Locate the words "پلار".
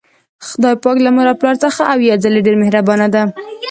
1.41-1.55